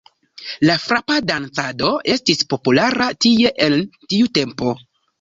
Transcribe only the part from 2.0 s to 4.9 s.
estis populara tie en tiu tempo.